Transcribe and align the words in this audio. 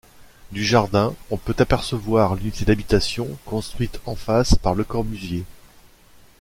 Du 0.51 0.65
jardin 0.65 1.13
on 1.29 1.37
peut 1.37 1.53
apercevoir 1.59 2.33
l'unité 2.33 2.65
d'habitation 2.65 3.37
construite 3.45 3.99
en 4.07 4.15
face 4.15 4.55
par 4.55 4.73
Le 4.73 4.83
Corbusier. 4.83 5.43